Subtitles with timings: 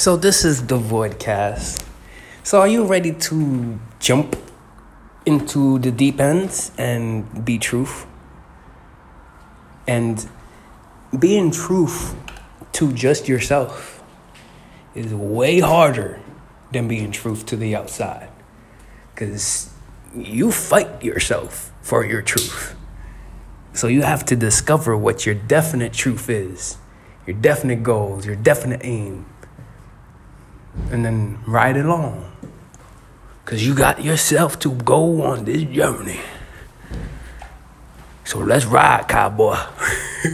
[0.00, 1.84] So this is the Voidcast.
[2.42, 4.34] So are you ready to jump
[5.26, 8.06] into the deep end and be truth?
[9.86, 10.26] And
[11.18, 12.16] being truth
[12.72, 14.02] to just yourself
[14.94, 16.18] is way harder
[16.72, 18.30] than being truth to the outside.
[19.16, 19.68] Cause
[20.14, 22.74] you fight yourself for your truth.
[23.74, 26.78] So you have to discover what your definite truth is,
[27.26, 29.26] your definite goals, your definite aim
[30.90, 32.30] and then ride along.
[33.44, 36.20] Because you got yourself to go on this journey.
[38.24, 39.58] So let's ride, cowboy.